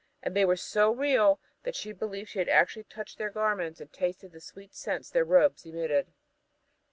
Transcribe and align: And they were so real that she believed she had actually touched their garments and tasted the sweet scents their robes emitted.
And 0.23 0.35
they 0.35 0.45
were 0.45 0.55
so 0.55 0.89
real 0.91 1.39
that 1.61 1.75
she 1.75 1.91
believed 1.91 2.29
she 2.31 2.39
had 2.39 2.49
actually 2.49 2.85
touched 2.85 3.19
their 3.19 3.29
garments 3.29 3.79
and 3.79 3.93
tasted 3.93 4.31
the 4.31 4.41
sweet 4.41 4.73
scents 4.73 5.11
their 5.11 5.23
robes 5.25 5.63
emitted. 5.63 6.07